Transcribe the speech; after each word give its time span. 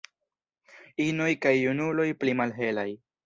Inoj 1.05 1.29
kaj 1.45 1.53
junuloj 1.57 2.09
pli 2.23 2.33
malhelaj. 2.43 2.89